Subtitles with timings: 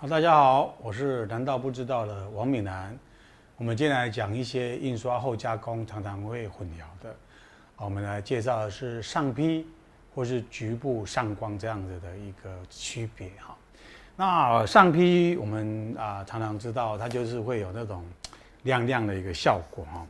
[0.00, 2.98] 好，大家好，我是难道不知道的王敏南。
[3.58, 7.14] 我们今天来讲一些印刷后加工常常会混淆的。
[7.76, 9.62] 我们来介绍的是上坯
[10.14, 13.54] 或是局部上光这样子的一个区别哈。
[14.16, 18.02] 那上坯我们啊常常知道它就是会有那种
[18.62, 20.06] 亮亮的一个效果哈。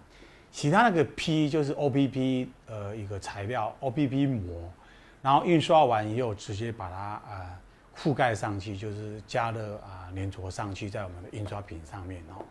[0.52, 4.70] 其他那个坯就是 OPP 呃一个材料 OPP 膜，
[5.20, 7.60] 然后印刷完以后直接把它啊
[8.02, 12.42] 覆盖上去，就是加了啊粘着上去在我们的印刷品上面哦。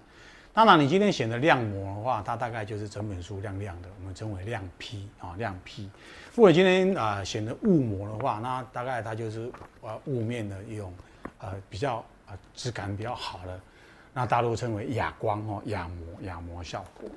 [0.53, 5.89] 当然你今天选的亮膜的话，它大概就是整本书亮亮的，我们称为亮坯啊亮坯。
[6.35, 9.49] 如果今天啊选的雾膜的话，那大概它就是
[9.81, 10.93] 啊雾面的一种
[11.39, 13.59] 呃比较啊质感比较好的，
[14.13, 17.09] 那大陆称为哑光哦哑膜哑膜效果。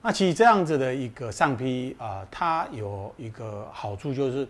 [0.00, 4.48] 那其实这样子的一个上坯啊，它有一个好处就是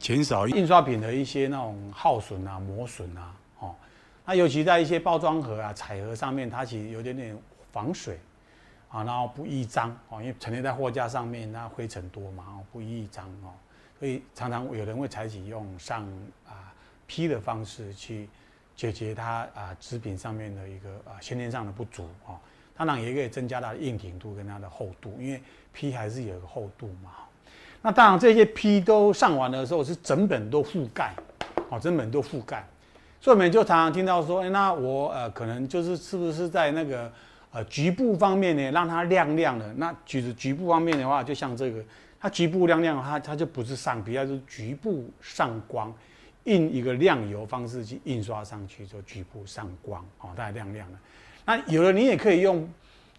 [0.00, 3.74] 减少印刷品的一些那种耗损啊、磨损啊，哦，
[4.24, 7.36] 那尤其在一些包装盒啊、彩盒上面，它其实有点点
[7.70, 8.18] 防水
[8.88, 13.52] 啊，然后不易脏哦，因为陈列在货架上面，那灰尘多嘛，哦，不易脏哦，
[13.98, 16.02] 所以常常有人会采取用上
[16.48, 16.72] 啊
[17.06, 18.26] 批的方式去
[18.74, 22.38] 解决它啊纸品上面的一个啊先天上的不足哦。
[22.74, 25.42] 当然也可以增加它的硬挺度跟它的厚度，因为
[25.74, 27.10] 批还是有个厚度嘛。
[27.82, 31.14] 那当然这些坯都上完的时候是整本都覆盖，
[31.70, 32.66] 哦，整本都覆盖。
[33.20, 37.10] 所以我们就常常听到说，哎，那我呃可能就是是不是在那个
[37.52, 39.72] 呃局部方面呢，让它亮亮的？
[39.74, 41.82] 那局局部方面的话，就像这个，
[42.18, 45.92] 它局部亮亮，它它就不是上皮，它是局部上光，
[46.44, 50.98] 印一个亮油方式去印刷上去，就局部上光，哦，它亮亮的。
[51.44, 52.66] 那有的你也可以用，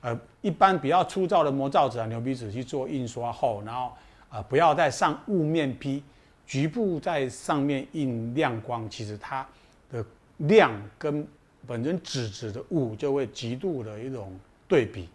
[0.02, 3.92] 呃，一般比较粗糙的磨造纸啊、牛皮纸去做印刷后，然后
[4.32, 6.02] 啊，不要再上雾面坯，
[6.48, 9.46] 局部在上面印亮光，其实它
[9.92, 10.04] 的
[10.38, 11.28] 亮跟
[11.68, 14.34] 本身纸质的雾就会极度的一种
[14.68, 15.09] 对比，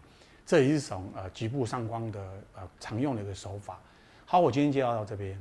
[0.44, 2.20] 这也是一种呃局部上光的
[2.54, 3.80] 呃常用的一个手法。
[4.26, 5.38] 好，我今天介绍到这边。